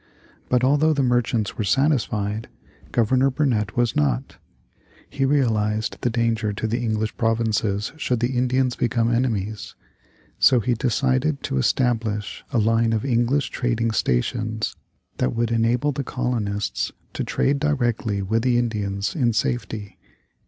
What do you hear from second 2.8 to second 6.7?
Governor Burnet was not. He realized the danger to